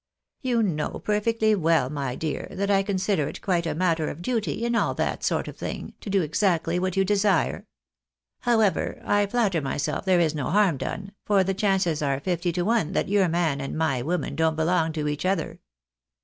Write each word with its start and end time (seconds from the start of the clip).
You 0.41 0.63
know 0.63 0.97
perfectly 1.05 1.53
well, 1.53 1.87
my 1.91 2.15
dear, 2.15 2.47
that 2.53 2.71
I 2.71 2.81
consider 2.81 3.27
it 3.27 3.39
quite 3.43 3.67
a 3.67 3.75
matter 3.75 4.09
of 4.09 4.23
duty 4.23 4.65
in 4.65 4.73
all 4.73 4.95
that 4.95 5.23
sort 5.23 5.47
of 5.47 5.55
thing, 5.57 5.93
to 6.01 6.09
do 6.09 6.23
exactly 6.23 6.79
what 6.79 6.97
you 6.97 7.05
desire. 7.05 7.67
However, 8.39 8.99
I 9.05 9.27
flatter 9.27 9.61
myself 9.61 10.05
there 10.05 10.19
is 10.19 10.33
no 10.33 10.49
harm 10.49 10.77
done, 10.77 11.11
for 11.23 11.43
the 11.43 11.53
chances 11.53 12.01
are 12.01 12.19
fifty 12.19 12.51
to 12.51 12.63
one 12.63 12.93
that 12.93 13.09
your 13.09 13.27
man 13.27 13.61
and 13.61 13.77
my 13.77 14.01
women 14.01 14.35
don't 14.35 14.55
belong 14.55 14.91
to 14.93 15.07
each 15.07 15.23
other." 15.23 15.59